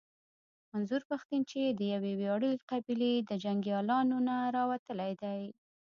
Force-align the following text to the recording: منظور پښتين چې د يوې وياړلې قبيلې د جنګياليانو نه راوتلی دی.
منظور 0.71 1.01
پښتين 1.11 1.41
چې 1.51 1.59
د 1.67 1.81
يوې 1.93 2.13
وياړلې 2.21 2.63
قبيلې 2.71 3.13
د 3.29 3.31
جنګياليانو 3.43 4.17
نه 4.27 4.35
راوتلی 4.57 5.11
دی. 5.21 5.41